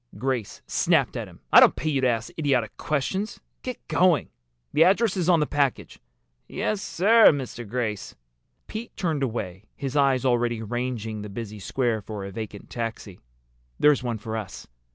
[0.17, 1.41] Grace snapped at him.
[1.53, 3.39] "I don't pay you to ask idiotic questions.
[3.61, 4.29] Get going!
[4.73, 5.99] The address is on the package."
[6.47, 7.69] "Yes, sir, Mr.
[7.69, 8.15] Grace."
[8.65, 13.19] Pete turned away, his eyes already ranging the busy square for a vacant taxi.
[13.79, 14.65] "There's one for us!"